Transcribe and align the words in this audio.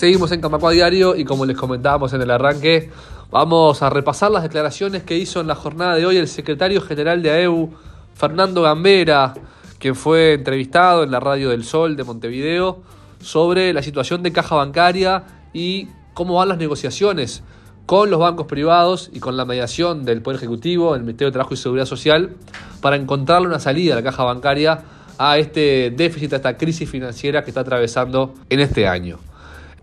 Seguimos 0.00 0.32
en 0.32 0.40
Camacua 0.40 0.70
Diario 0.70 1.14
y 1.14 1.26
como 1.26 1.44
les 1.44 1.58
comentábamos 1.58 2.14
en 2.14 2.22
el 2.22 2.30
arranque, 2.30 2.88
vamos 3.30 3.82
a 3.82 3.90
repasar 3.90 4.30
las 4.30 4.42
declaraciones 4.42 5.02
que 5.02 5.18
hizo 5.18 5.42
en 5.42 5.46
la 5.46 5.54
jornada 5.54 5.94
de 5.96 6.06
hoy 6.06 6.16
el 6.16 6.26
secretario 6.26 6.80
general 6.80 7.22
de 7.22 7.30
AEU, 7.30 7.68
Fernando 8.14 8.62
Gambera, 8.62 9.34
quien 9.78 9.94
fue 9.94 10.32
entrevistado 10.32 11.02
en 11.02 11.10
la 11.10 11.20
Radio 11.20 11.50
del 11.50 11.64
Sol 11.64 11.96
de 11.96 12.04
Montevideo 12.04 12.80
sobre 13.20 13.74
la 13.74 13.82
situación 13.82 14.22
de 14.22 14.32
caja 14.32 14.54
bancaria 14.54 15.24
y 15.52 15.88
cómo 16.14 16.36
van 16.36 16.48
las 16.48 16.56
negociaciones 16.56 17.42
con 17.84 18.08
los 18.08 18.20
bancos 18.20 18.46
privados 18.46 19.10
y 19.12 19.20
con 19.20 19.36
la 19.36 19.44
mediación 19.44 20.06
del 20.06 20.22
Poder 20.22 20.38
Ejecutivo, 20.38 20.94
el 20.94 21.02
Ministerio 21.02 21.28
de 21.28 21.32
Trabajo 21.32 21.52
y 21.52 21.58
Seguridad 21.58 21.84
Social, 21.84 22.36
para 22.80 22.96
encontrarle 22.96 23.48
una 23.48 23.60
salida 23.60 23.92
a 23.92 23.96
la 23.96 24.02
caja 24.02 24.24
bancaria 24.24 24.80
a 25.18 25.36
este 25.36 25.90
déficit, 25.94 26.32
a 26.32 26.36
esta 26.36 26.56
crisis 26.56 26.88
financiera 26.88 27.44
que 27.44 27.50
está 27.50 27.60
atravesando 27.60 28.32
en 28.48 28.60
este 28.60 28.88
año. 28.88 29.18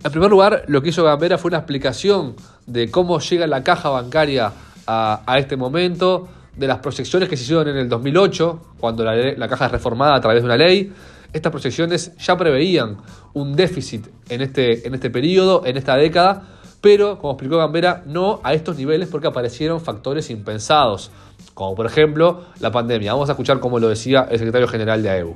En 0.03 0.11
primer 0.11 0.29
lugar, 0.29 0.63
lo 0.67 0.81
que 0.81 0.89
hizo 0.89 1.03
Gambera 1.03 1.37
fue 1.37 1.49
una 1.49 1.57
explicación 1.57 2.35
de 2.67 2.91
cómo 2.91 3.19
llega 3.19 3.47
la 3.47 3.63
caja 3.63 3.89
bancaria 3.89 4.51
a, 4.85 5.35
este 5.37 5.57
momento, 5.57 6.27
de 6.55 6.67
las 6.67 6.79
proyecciones 6.79 7.27
que 7.27 7.35
se 7.35 7.43
hicieron 7.43 7.67
en 7.67 7.77
el 7.77 7.89
2008, 7.89 8.61
cuando 8.79 9.03
la, 9.03 9.47
caja 9.47 9.65
es 9.65 9.71
reformada 9.71 10.15
a 10.15 10.21
través 10.21 10.43
de 10.43 10.45
una 10.45 10.55
ley. 10.55 10.93
Estas 11.33 11.51
proyecciones 11.51 12.15
ya 12.17 12.37
preveían 12.37 12.97
un 13.33 13.55
déficit 13.55 14.07
en 14.29 14.41
este, 14.41 14.87
en 14.87 14.93
este 14.93 15.09
periodo, 15.09 15.63
en 15.65 15.77
esta 15.77 15.95
década, 15.95 16.43
pero, 16.79 17.17
como 17.17 17.33
explicó 17.33 17.57
Gambera, 17.57 18.03
no 18.05 18.39
a 18.43 18.53
estos 18.53 18.77
niveles 18.77 19.09
porque 19.09 19.27
aparecieron 19.27 19.81
factores 19.81 20.29
impensados, 20.29 21.11
como 21.53 21.75
por 21.75 21.87
ejemplo 21.87 22.45
la 22.59 22.71
pandemia. 22.71 23.13
Vamos 23.13 23.29
a 23.29 23.33
escuchar 23.33 23.59
cómo 23.59 23.79
lo 23.79 23.89
decía 23.89 24.27
el 24.29 24.37
secretario 24.37 24.67
general 24.67 25.01
de 25.01 25.09
AEU. 25.09 25.35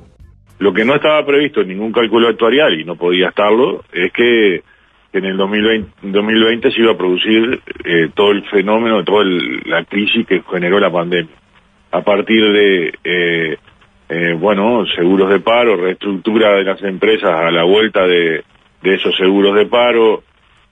Lo 0.62 0.72
que 0.72 0.84
no 0.84 0.94
estaba 0.94 1.26
previsto 1.26 1.62
en 1.62 1.68
ningún 1.70 1.90
cálculo 1.90 2.28
actuarial 2.28 2.78
y 2.78 2.84
no 2.84 2.94
podía 2.94 3.30
estarlo 3.30 3.82
es 3.92 4.12
que 4.12 4.62
en 5.12 5.24
el 5.24 5.36
2020, 5.36 6.70
se 6.70 6.80
iba 6.80 6.92
a 6.92 6.96
producir 6.96 7.60
eh, 7.84 8.10
todo 8.14 8.30
el 8.30 8.44
fenómeno, 8.44 9.02
toda 9.02 9.24
la 9.64 9.82
crisis 9.86 10.24
que 10.24 10.40
generó 10.48 10.78
la 10.78 10.92
pandemia. 10.92 11.34
A 11.90 12.02
partir 12.02 12.52
de, 12.52 12.94
eh, 13.02 13.56
eh, 14.08 14.36
bueno, 14.38 14.86
seguros 14.94 15.30
de 15.30 15.40
paro, 15.40 15.74
reestructura 15.74 16.52
de 16.52 16.62
las 16.62 16.80
empresas 16.84 17.32
a 17.32 17.50
la 17.50 17.64
vuelta 17.64 18.06
de, 18.06 18.44
esos 18.84 19.16
seguros 19.16 19.56
de 19.56 19.66
paro, 19.66 20.22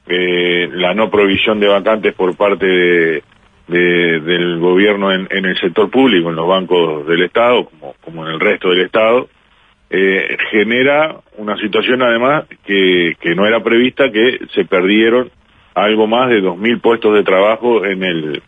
la 0.06 0.94
no 0.94 1.10
provisión 1.10 1.58
de 1.58 1.66
vacantes 1.66 2.14
por 2.14 2.36
parte 2.36 2.64
de, 2.66 3.22
del 3.66 4.60
gobierno 4.60 5.12
en, 5.12 5.26
en, 5.32 5.46
el 5.46 5.58
sector 5.58 5.90
público, 5.90 6.30
en 6.30 6.36
los 6.36 6.46
bancos 6.46 7.08
del 7.08 7.24
Estado, 7.24 7.68
como 8.04 8.24
en 8.24 8.34
el 8.34 8.38
resto 8.38 8.70
del 8.70 8.82
Estado, 8.82 9.28
eh, 9.92 10.36
genera 10.52 11.16
una 11.36 11.56
situación 11.56 12.00
además 12.02 12.44
que, 12.64 13.16
no 13.34 13.44
era 13.44 13.60
prevista, 13.60 14.10
que 14.10 14.38
se 14.54 14.64
perdieron 14.64 15.30
algo 15.74 16.06
más 16.06 16.30
de 16.30 16.40
2.000 16.40 16.80
puestos 16.80 17.14
de 17.14 17.24
trabajo 17.24 17.84
en 17.84 18.04
el, 18.04 18.42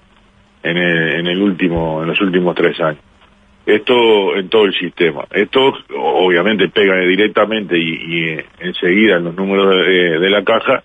en 0.62 0.76
el, 0.76 1.14
en 1.20 1.26
el 1.26 1.42
último, 1.42 2.02
en 2.02 2.08
los 2.08 2.20
últimos 2.20 2.54
tres 2.54 2.80
años. 2.80 3.02
Esto 3.66 4.36
en 4.36 4.48
todo 4.48 4.64
el 4.64 4.74
sistema. 4.74 5.24
Esto 5.30 5.72
obviamente 5.96 6.68
pega 6.68 6.96
directamente 6.98 7.76
y, 7.76 7.90
y 7.92 8.36
enseguida 8.60 9.16
en 9.16 9.24
los 9.24 9.34
números 9.34 9.86
de, 9.86 10.30
la 10.30 10.42
caja. 10.42 10.82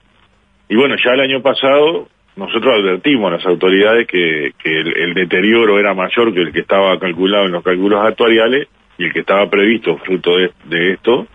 Y 0.70 0.76
bueno, 0.76 0.96
ya 1.04 1.12
el 1.14 1.22
año 1.22 1.42
pasado 1.42 2.08
nosotros 2.36 2.80
advertimos 2.80 3.32
a 3.32 3.38
las 3.38 3.46
autoridades 3.48 4.08
que, 4.08 4.54
que 4.62 4.80
el, 4.80 4.96
el, 4.96 5.14
deterioro 5.16 5.80
era 5.80 5.96
mayor 5.96 6.34
que 6.34 6.42
el 6.42 6.52
que 6.52 6.60
estaba 6.60 7.00
calculado 7.00 7.46
en 7.46 7.54
los 7.54 7.64
cálculos 7.64 8.04
actuariales 8.04 8.68
y 8.98 9.06
el 9.06 9.14
que 9.14 9.20
estaba 9.20 9.50
previsto 9.50 9.98
fruto 9.98 10.32
de, 10.66 10.94
esto 10.94 11.28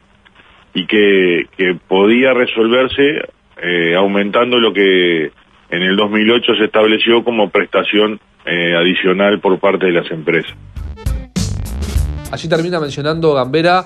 y 0.75 0.87
que, 0.87 1.47
podía 1.89 2.33
resolverse 2.33 3.29
eh, 3.63 3.95
aumentando 3.95 4.59
lo 4.59 4.73
que 4.73 5.27
en 5.27 5.83
el 5.83 5.97
2008 5.97 6.55
se 6.59 6.65
estableció 6.65 7.23
como 7.25 7.51
prestación 7.51 8.21
eh, 8.45 8.75
adicional 8.77 9.41
por 9.41 9.59
parte 9.61 9.87
de 9.87 9.93
las 9.93 10.11
empresas. 10.11 10.53
Allí 12.33 12.49
termina 12.49 12.81
mencionando 12.81 13.35
Gambera 13.35 13.85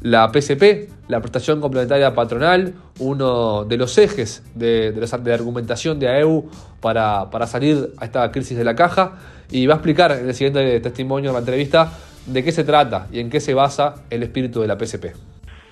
la 0.00 0.30
PCP, 0.30 1.08
la 1.08 1.20
prestación 1.20 1.60
complementaria 1.60 2.14
patronal, 2.14 2.74
uno 3.00 3.64
de 3.64 3.76
los 3.76 3.98
ejes 3.98 4.44
de, 4.54 4.92
de, 4.92 5.00
la 5.00 5.34
argumentación 5.34 5.98
de 5.98 6.08
AEU 6.08 6.48
para, 6.80 7.28
para 7.30 7.46
salir 7.46 7.90
a 7.98 8.04
esta 8.04 8.30
crisis 8.30 8.56
de 8.56 8.64
la 8.64 8.76
caja 8.76 9.18
y 9.50 9.66
va 9.66 9.74
a 9.74 9.76
explicar 9.78 10.12
en 10.12 10.28
el 10.28 10.34
siguiente 10.34 10.80
testimonio 10.80 11.30
de 11.30 11.34
la 11.34 11.40
entrevista 11.40 11.92
de 12.28 12.44
qué 12.44 12.52
se 12.52 12.64
trata 12.64 13.06
y 13.12 13.20
en 13.20 13.30
qué 13.30 13.40
se 13.40 13.54
basa 13.54 14.06
el 14.10 14.22
espíritu 14.22 14.60
de 14.60 14.68
la 14.68 14.76
PCP. 14.76 15.06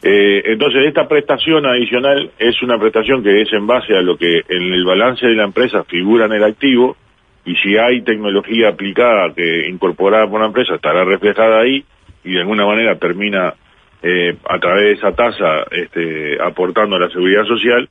Eh, 0.02 0.42
entonces, 0.52 0.86
esta 0.86 1.08
prestación 1.08 1.66
adicional 1.66 2.30
es 2.38 2.62
una 2.62 2.78
prestación 2.78 3.22
que 3.22 3.42
es 3.42 3.52
en 3.52 3.66
base 3.66 3.96
a 3.96 4.02
lo 4.02 4.16
que 4.16 4.42
en 4.48 4.72
el 4.72 4.84
balance 4.84 5.26
de 5.26 5.34
la 5.34 5.44
empresa 5.44 5.84
figura 5.84 6.26
en 6.26 6.32
el 6.32 6.44
activo 6.44 6.96
y 7.44 7.54
si 7.56 7.76
hay 7.76 8.02
tecnología 8.02 8.68
aplicada 8.68 9.32
que 9.34 9.68
incorporada 9.68 10.28
por 10.28 10.40
la 10.40 10.46
empresa 10.46 10.74
estará 10.74 11.04
reflejada 11.04 11.60
ahí 11.60 11.84
y 12.24 12.32
de 12.32 12.40
alguna 12.40 12.66
manera 12.66 12.96
termina 12.98 13.54
eh, 14.02 14.36
a 14.48 14.58
través 14.58 14.84
de 14.84 14.92
esa 14.92 15.12
tasa 15.12 15.64
este, 15.70 16.40
aportando 16.42 16.98
la 16.98 17.08
seguridad 17.08 17.44
social 17.44 17.88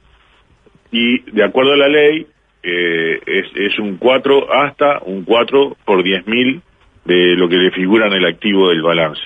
y 0.92 1.32
de 1.32 1.44
acuerdo 1.44 1.74
a 1.74 1.78
la 1.78 1.88
ley 1.88 2.28
eh, 2.64 3.20
es, 3.26 3.46
es 3.56 3.80
un 3.80 3.97
4 3.97 4.53
hasta 4.53 5.00
un 5.06 5.24
4 5.24 5.78
por 5.86 6.03
10 6.03 6.28
mil 6.28 6.62
de 7.05 7.35
lo 7.35 7.47
que 7.47 7.57
le 7.57 7.71
figura 7.71 8.07
en 8.07 8.13
el 8.13 8.25
activo 8.25 8.69
del 8.69 8.81
balance. 8.81 9.21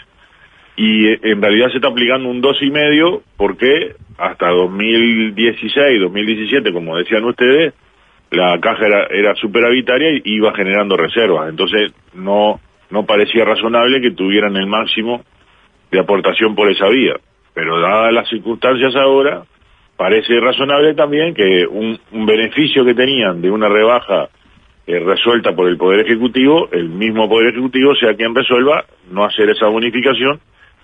Y 0.76 1.08
eh, 1.08 1.20
en 1.24 1.42
realidad 1.42 1.70
se 1.72 1.78
está 1.78 1.88
aplicando 1.90 2.30
un 2.30 2.42
dos 2.42 2.58
y 2.62 2.70
medio 2.70 3.24
porque 3.38 3.96
hasta 4.18 4.50
2016, 4.50 6.02
2017, 6.02 6.72
como 6.74 6.98
decían 6.98 7.24
ustedes, 7.26 7.74
la 8.32 8.60
caja 8.60 8.86
era, 8.86 9.08
era 9.08 9.36
superavitaria 9.36 10.12
y 10.12 10.22
iba 10.24 10.54
generando 10.54 10.96
reservas. 10.96 11.50
Entonces 11.50 11.94
no, 12.14 12.60
no 12.90 13.06
parecía 13.06 13.46
razonable 13.46 14.02
que 14.02 14.12
tuvieran 14.12 14.56
el 14.58 14.68
máximo 14.68 15.24
de 15.92 16.00
aportación 16.00 16.56
por 16.56 16.70
esa 16.70 16.88
vía. 16.88 17.16
Pero 17.54 17.80
dadas 17.80 18.14
las 18.14 18.30
circunstancias 18.30 18.96
ahora, 18.96 19.44
parece 19.98 20.40
razonable 20.40 20.94
también 20.94 21.34
que 21.34 21.66
un, 21.68 22.00
un 22.12 22.26
beneficio 22.26 22.86
que 22.86 22.94
tenían 22.94 23.42
de 23.42 23.50
una 23.52 23.68
rebaja 23.68 24.30
eh, 24.90 24.98
resuelta 24.98 25.52
por 25.56 25.70
el 25.70 25.78
Poder 25.78 26.00
Ejecutivo, 26.00 26.68
el 26.72 26.90
mismo 26.90 27.30
Poder 27.30 27.50
Ejecutivo 27.50 27.94
sea 27.94 28.16
quien 28.16 28.34
resuelva 28.34 28.86
no 29.12 29.24
hacer 29.24 29.48
esa 29.48 29.68
bonificación 29.68 30.40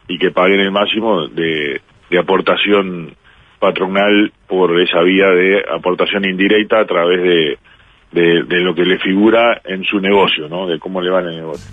y 0.07 0.19
que 0.19 0.29
paguen 0.29 0.59
el 0.59 0.69
máximo 0.69 1.27
de, 1.27 1.81
aportación 2.15 3.15
patronal 3.57 4.31
por 4.47 4.79
esa 4.79 5.01
vía 5.01 5.25
de 5.29 5.65
aportación 5.75 6.23
indirecta 6.23 6.81
a 6.81 6.85
través 6.85 7.23
de, 7.23 7.57
de, 8.43 8.59
lo 8.59 8.75
que 8.75 8.85
le 8.85 8.99
figura 8.99 9.59
en 9.65 9.83
su 9.83 9.99
negocio, 9.99 10.47
¿no? 10.49 10.67
De 10.67 10.77
cómo 10.77 11.01
le 11.01 11.09
va 11.09 11.21
el 11.21 11.37
negocio. 11.37 11.67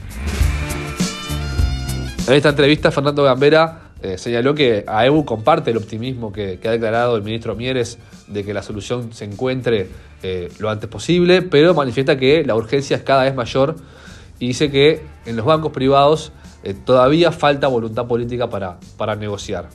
En 2.26 2.34
esta 2.34 2.48
entrevista, 2.48 2.90
Fernando 2.90 3.24
Gambera 3.24 3.92
eh, 4.02 4.18
señaló 4.18 4.52
que 4.54 4.84
AEU 4.86 5.24
comparte 5.24 5.70
el 5.70 5.76
optimismo 5.76 6.32
que, 6.32 6.58
ha 6.64 6.70
declarado 6.70 7.14
el 7.14 7.22
ministro 7.22 7.54
Mieres 7.54 7.98
de 8.28 8.44
que 8.44 8.54
la 8.54 8.62
solución 8.62 9.12
se 9.12 9.24
encuentre 9.24 9.88
eh, 10.22 10.50
lo 10.58 10.70
antes 10.70 10.88
posible, 10.88 11.42
pero 11.42 11.74
manifiesta 11.74 12.16
que 12.16 12.44
la 12.44 12.54
urgencia 12.54 12.96
es 12.96 13.02
cada 13.02 13.24
vez 13.24 13.34
mayor 13.34 13.76
y 14.38 14.48
dice 14.48 14.70
que 14.70 15.02
en 15.26 15.36
los 15.36 15.46
bancos 15.46 15.72
privados 15.72 16.32
eh, 16.64 16.74
todavía 16.74 17.32
falta 17.32 17.66
voluntad 17.68 18.06
política 18.06 18.48
para, 18.48 18.78
para 18.96 19.16
negociar. 19.16 19.68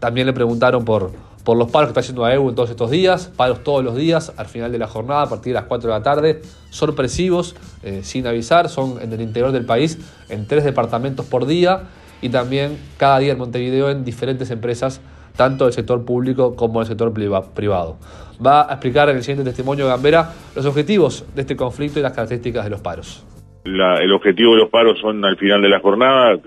también 0.00 0.26
le 0.26 0.32
preguntaron 0.32 0.84
por, 0.84 1.12
por 1.44 1.56
los 1.56 1.70
paros 1.70 1.88
que 1.88 1.90
está 1.90 2.00
haciendo 2.00 2.24
AEU 2.24 2.48
en 2.48 2.54
todos 2.54 2.70
estos 2.70 2.90
días, 2.90 3.30
paros 3.36 3.62
todos 3.62 3.84
los 3.84 3.94
días 3.96 4.32
al 4.36 4.46
final 4.46 4.72
de 4.72 4.78
la 4.78 4.88
jornada 4.88 5.22
a 5.22 5.28
partir 5.28 5.52
de 5.52 5.60
las 5.60 5.68
4 5.68 5.92
de 5.92 5.98
la 5.98 6.02
tarde, 6.02 6.42
sorpresivos, 6.70 7.54
sin 8.02 8.26
avisar, 8.26 8.68
son 8.68 9.00
en 9.02 9.12
el 9.12 9.20
interior 9.20 9.52
del 9.52 9.66
país 9.66 9.98
en 10.30 10.46
tres 10.46 10.64
departamentos 10.64 11.26
por 11.26 11.46
día 11.46 11.88
y 12.22 12.28
también 12.28 12.78
cada 12.96 13.18
día 13.18 13.32
en 13.32 13.38
Montevideo 13.38 13.90
en 13.90 14.04
diferentes 14.04 14.50
empresas, 14.50 15.00
tanto 15.36 15.64
del 15.64 15.72
sector 15.72 16.04
público 16.04 16.54
como 16.56 16.80
del 16.80 16.88
sector 16.88 17.12
privado. 17.12 17.96
Va 18.44 18.68
a 18.68 18.74
explicar 18.74 19.08
en 19.08 19.16
el 19.16 19.22
siguiente 19.22 19.44
testimonio 19.44 19.86
Gambera 19.86 20.30
los 20.54 20.66
objetivos 20.66 21.24
de 21.34 21.42
este 21.42 21.56
conflicto 21.56 21.98
y 21.98 22.02
las 22.02 22.12
características 22.12 22.64
de 22.64 22.70
los 22.70 22.80
paros. 22.80 23.24
el 23.64 24.12
objetivo 24.12 24.52
de 24.52 24.62
los 24.62 24.70
paros 24.70 24.98
son 25.00 25.24
al 25.24 25.36
final 25.36 25.62
de 25.62 25.68
la 25.68 25.80
jornada, 25.80 26.38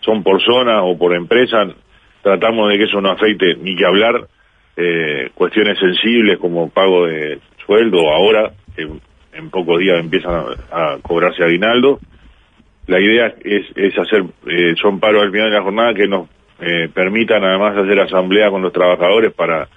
son 0.00 0.22
por 0.22 0.40
zona 0.42 0.82
o 0.82 0.96
por 0.96 1.14
empresa, 1.14 1.66
tratamos 2.22 2.70
de 2.70 2.78
que 2.78 2.84
eso 2.84 3.00
no 3.00 3.10
afecte 3.10 3.56
ni 3.56 3.74
que 3.76 3.84
hablar 3.84 4.28
eh, 4.76 5.30
cuestiones 5.34 5.78
sensibles 5.78 6.38
como 6.38 6.68
pago 6.68 7.06
de 7.06 7.40
sueldo 7.64 7.98
ahora, 8.10 8.52
que 8.74 8.82
en 9.32 9.50
pocos 9.50 9.78
días 9.78 9.98
empiezan 9.98 10.44
a, 10.70 10.98
cobrarse 11.02 11.42
aguinaldo, 11.42 11.98
la 12.86 13.00
idea 13.00 13.34
es, 13.42 13.66
es 13.74 13.98
hacer, 13.98 14.24
eh, 14.46 14.74
son 14.80 15.00
paros 15.00 15.22
al 15.22 15.32
final 15.32 15.50
de 15.50 15.56
la 15.56 15.62
jornada 15.62 15.94
que 15.94 16.06
nos 16.06 16.28
eh, 16.60 16.88
permitan 16.92 17.44
además 17.44 17.76
hacer 17.76 18.00
asamblea 18.00 18.50
con 18.50 18.62
los 18.62 18.72
trabajadores 18.72 19.32
para 19.32 19.68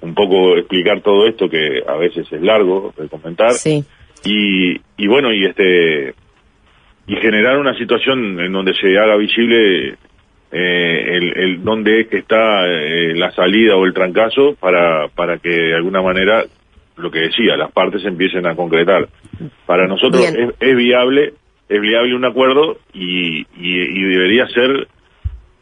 un 0.00 0.14
poco 0.14 0.56
explicar 0.56 1.00
todo 1.00 1.26
esto 1.26 1.48
que 1.48 1.82
a 1.86 1.96
veces 1.96 2.30
es 2.30 2.40
largo 2.40 2.92
de 2.96 3.08
comentar. 3.08 3.52
Sí. 3.52 3.84
Y, 4.24 4.80
y 4.96 5.06
bueno, 5.08 5.32
y 5.32 5.44
este 5.44 6.14
y 7.06 7.16
generar 7.16 7.58
una 7.58 7.76
situación 7.76 8.38
en 8.38 8.52
donde 8.52 8.74
se 8.74 8.98
haga 8.98 9.16
visible 9.16 9.96
eh, 10.50 11.16
el, 11.16 11.38
el 11.38 11.64
dónde 11.64 12.02
es 12.02 12.08
que 12.08 12.18
está 12.18 12.66
eh, 12.66 13.14
la 13.14 13.32
salida 13.32 13.76
o 13.76 13.84
el 13.84 13.94
trancazo 13.94 14.54
para, 14.60 15.08
para 15.08 15.38
que 15.38 15.50
de 15.50 15.74
alguna 15.74 16.02
manera, 16.02 16.44
lo 16.96 17.10
que 17.10 17.20
decía, 17.20 17.56
las 17.56 17.72
partes 17.72 18.04
empiecen 18.04 18.46
a 18.46 18.54
concretar. 18.54 19.08
Para 19.66 19.86
nosotros 19.86 20.22
es, 20.22 20.54
es, 20.60 20.76
viable, 20.76 21.32
es 21.68 21.80
viable 21.80 22.14
un 22.14 22.24
acuerdo 22.24 22.78
y, 22.92 23.40
y, 23.40 23.46
y 23.58 24.02
debería 24.04 24.46
ser 24.48 24.88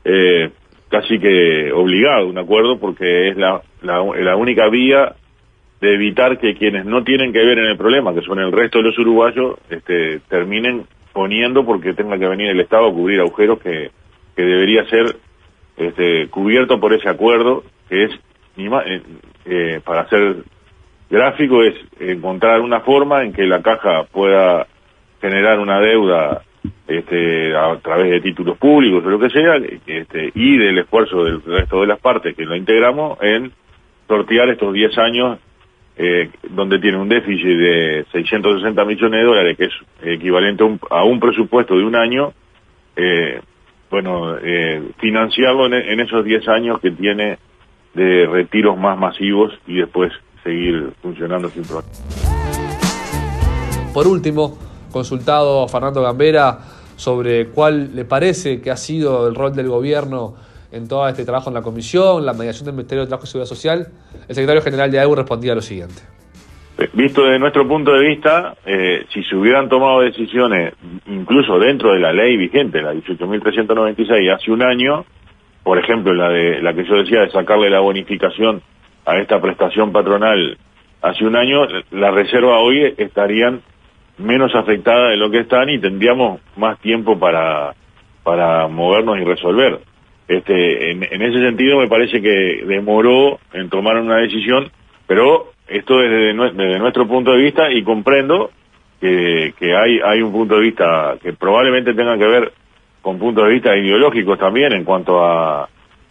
eh, 0.04 0.50
casi 0.88 1.18
que 1.18 1.72
obligado 1.72 2.28
un 2.28 2.38
acuerdo 2.38 2.78
porque 2.78 3.28
es 3.28 3.36
la, 3.36 3.60
la, 3.82 4.36
única 4.36 4.68
vía 4.68 5.14
de 5.80 5.94
evitar 5.94 6.38
que 6.38 6.54
quienes 6.54 6.86
no 6.86 7.04
tienen 7.04 7.32
que 7.32 7.44
ver 7.44 7.58
en 7.58 7.66
el 7.66 7.76
problema, 7.76 8.14
que 8.14 8.22
son 8.22 8.38
el 8.38 8.52
resto 8.52 8.78
de 8.78 8.84
los 8.84 8.98
uruguayos, 8.98 9.58
este, 9.68 10.20
terminen 10.28 10.86
poniendo 11.12 11.64
porque 11.64 11.94
tenga 11.94 12.18
que 12.18 12.28
venir 12.28 12.50
el 12.50 12.60
Estado 12.60 12.88
a 12.88 12.92
cubrir 12.92 13.20
agujeros 13.20 13.58
que, 13.58 13.90
que 14.34 14.42
debería 14.42 14.84
ser 14.86 15.16
este, 15.76 16.28
cubierto 16.28 16.80
por 16.80 16.92
ese 16.92 17.08
acuerdo, 17.08 17.64
que 17.88 18.04
es, 18.04 18.12
eh, 18.56 19.02
eh, 19.44 19.80
para 19.84 20.08
ser 20.08 20.44
gráfico, 21.10 21.62
es 21.62 21.74
encontrar 22.00 22.60
una 22.60 22.80
forma 22.80 23.24
en 23.24 23.32
que 23.32 23.44
la 23.44 23.62
caja 23.62 24.04
pueda 24.04 24.66
generar 25.20 25.58
una 25.58 25.80
deuda 25.80 26.42
este, 26.86 27.56
a 27.56 27.76
través 27.78 28.10
de 28.10 28.20
títulos 28.20 28.58
públicos 28.58 29.04
o 29.04 29.10
lo 29.10 29.18
que 29.18 29.30
sea, 29.30 29.56
este, 29.56 30.30
y 30.34 30.56
del 30.58 30.78
esfuerzo 30.78 31.24
del 31.24 31.42
resto 31.42 31.80
de 31.80 31.86
las 31.86 32.00
partes 32.00 32.36
que 32.36 32.44
lo 32.44 32.56
integramos 32.56 33.18
en 33.22 33.52
sortear 34.06 34.48
estos 34.48 34.72
10 34.72 34.98
años 34.98 35.38
eh, 35.98 36.30
donde 36.50 36.78
tiene 36.78 36.98
un 36.98 37.08
déficit 37.08 37.56
de 37.56 38.06
660 38.12 38.84
millones 38.84 39.18
de 39.18 39.24
dólares, 39.24 39.56
que 39.56 39.64
es 39.64 39.72
equivalente 40.02 40.62
a 40.62 40.66
un, 40.66 40.80
a 40.90 41.04
un 41.04 41.18
presupuesto 41.18 41.74
de 41.74 41.84
un 41.84 41.96
año, 41.96 42.32
eh, 42.96 43.40
bueno, 43.90 44.36
eh, 44.36 44.90
financiarlo 44.98 45.66
en, 45.66 46.00
esos 46.00 46.24
10 46.24 46.48
años 46.48 46.80
que 46.80 46.90
tiene 46.90 47.38
de 47.94 48.26
retiros 48.26 48.76
más 48.76 48.98
masivos 48.98 49.58
y 49.66 49.76
después 49.76 50.12
seguir 50.42 50.90
funcionando 51.00 51.48
sin 51.48 51.62
problemas. 51.62 52.34
Por 53.94 54.06
último, 54.06 54.58
consultado 54.96 55.62
a 55.62 55.68
Fernando 55.68 56.00
Gambera 56.00 56.58
sobre 56.96 57.48
cuál 57.48 57.94
le 57.94 58.06
parece 58.06 58.62
que 58.62 58.70
ha 58.70 58.76
sido 58.76 59.28
el 59.28 59.34
rol 59.34 59.54
del 59.54 59.68
gobierno 59.68 60.34
en 60.72 60.88
todo 60.88 61.06
este 61.06 61.24
trabajo 61.24 61.50
en 61.50 61.54
la 61.54 61.60
comisión, 61.60 62.24
la 62.24 62.32
mediación 62.32 62.64
del 62.64 62.74
Ministerio 62.74 63.02
de 63.02 63.08
Trabajo 63.08 63.26
y 63.26 63.28
Seguridad 63.28 63.48
Social, 63.48 63.86
el 64.26 64.34
secretario 64.34 64.62
general 64.62 64.90
de 64.90 64.98
AEU 64.98 65.14
respondía 65.14 65.54
lo 65.54 65.60
siguiente. 65.60 66.00
Eh, 66.78 66.88
visto 66.94 67.24
desde 67.24 67.38
nuestro 67.38 67.68
punto 67.68 67.92
de 67.92 68.08
vista, 68.08 68.54
eh, 68.64 69.04
si 69.12 69.22
se 69.24 69.36
hubieran 69.36 69.68
tomado 69.68 70.00
decisiones, 70.00 70.72
incluso 71.06 71.58
dentro 71.58 71.92
de 71.92 72.00
la 72.00 72.14
ley 72.14 72.38
vigente, 72.38 72.80
la 72.80 72.94
18.396, 72.94 74.34
hace 74.34 74.50
un 74.50 74.62
año, 74.62 75.04
por 75.62 75.78
ejemplo, 75.78 76.14
la 76.14 76.30
de 76.30 76.62
la 76.62 76.72
que 76.72 76.84
yo 76.84 76.96
decía 76.96 77.20
de 77.20 77.30
sacarle 77.30 77.68
la 77.68 77.80
bonificación 77.80 78.62
a 79.04 79.18
esta 79.18 79.40
prestación 79.42 79.92
patronal 79.92 80.56
hace 81.02 81.24
un 81.24 81.36
año, 81.36 81.66
la 81.90 82.10
reserva 82.10 82.58
hoy 82.58 82.94
estarían 82.96 83.60
menos 84.18 84.54
afectadas 84.54 85.10
de 85.10 85.16
lo 85.16 85.30
que 85.30 85.40
están 85.40 85.68
y 85.68 85.78
tendríamos 85.78 86.40
más 86.56 86.78
tiempo 86.80 87.18
para, 87.18 87.74
para 88.22 88.68
movernos 88.68 89.18
y 89.18 89.24
resolver. 89.24 89.80
Este, 90.28 90.90
en, 90.90 91.22
ese 91.22 91.40
sentido 91.40 91.78
me 91.78 91.88
parece 91.88 92.20
que 92.20 92.64
demoró 92.66 93.38
en 93.52 93.68
tomar 93.68 93.96
una 93.96 94.16
decisión, 94.16 94.70
pero 95.06 95.52
esto 95.68 95.98
desde, 95.98 96.34
desde 96.34 96.78
nuestro 96.78 97.06
punto 97.06 97.32
de 97.32 97.44
vista 97.44 97.70
y 97.70 97.82
comprendo 97.82 98.50
que, 99.00 99.54
que 99.58 99.76
hay, 99.76 100.00
hay 100.04 100.22
un 100.22 100.32
punto 100.32 100.56
de 100.56 100.62
vista 100.62 101.16
que 101.22 101.32
probablemente 101.32 101.94
tenga 101.94 102.18
que 102.18 102.26
ver 102.26 102.52
con 103.02 103.18
puntos 103.18 103.44
de 103.46 103.52
vista 103.52 103.76
ideológicos 103.76 104.38
también 104.38 104.72
en 104.72 104.84
cuanto 104.84 105.24
a, 105.24 105.68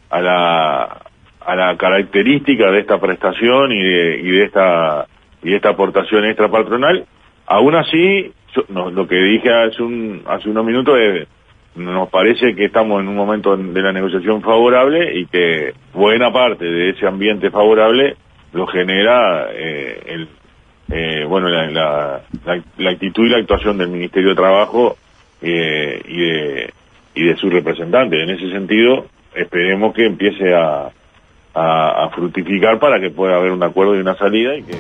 a 0.10 0.22
la 0.22 1.01
a 1.46 1.56
la 1.56 1.78
característica 1.78 2.72
de 2.72 2.80
esta 2.80 3.00
prestación 3.00 3.72
y 3.72 3.81
de, 3.81 4.19
y 4.19 4.31
de 4.31 4.44
esta 4.46 5.06
y 5.44 5.51
de 5.51 5.58
esta 5.58 5.69
aportación 5.69 6.25
extra 6.25 6.50
patronal. 6.50 7.06
Aún 7.48 7.76
así, 7.76 8.32
lo 8.70 9.08
que 9.08 9.16
dije 9.16 9.54
hace 9.54 9.84
un 9.84 10.24
hace 10.26 10.50
unos 10.50 10.66
minutos 10.66 10.98
es 11.00 11.28
nos 11.76 12.10
parece 12.10 12.56
que 12.56 12.66
estamos 12.66 13.02
en 13.02 13.10
un 13.10 13.16
momento 13.16 13.58
de 13.58 13.82
la 13.82 13.92
negociación 13.92 14.42
favorable 14.42 15.20
y 15.20 15.26
que 15.26 15.74
buena 15.94 16.32
parte 16.32 16.64
de 16.64 16.92
ese 16.92 17.06
ambiente 17.06 17.52
favorable 17.52 18.16
lo 18.54 18.66
genera 18.66 19.50
eh, 19.52 20.02
el, 20.06 20.30
eh, 20.90 21.26
bueno 21.28 21.50
la, 21.50 22.22
actitud 22.90 23.26
y 23.26 23.30
la 23.30 23.40
actuación 23.40 23.78
del 23.78 23.90
Ministerio 23.90 24.30
de 24.30 24.36
Trabajo 24.36 24.96
eh, 25.42 26.02
y 26.08 26.18
de 26.18 26.74
y 27.16 27.24
de 27.24 27.36
su 27.38 27.50
representante. 27.50 28.22
En 28.22 28.30
ese 28.30 28.52
sentido, 28.52 29.06
esperemos 29.34 29.94
que 29.94 30.06
empiece 30.06 30.54
a, 30.54 30.92
fructificar 32.14 32.80
para 32.80 33.00
que 33.00 33.10
pueda 33.10 33.38
haber 33.38 33.52
un 33.52 33.64
acuerdo 33.64 33.96
y 33.96 34.00
una 34.00 34.16
salida 34.16 34.56
y 34.56 34.64
que 34.64 34.76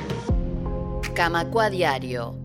Diario. 1.71 2.44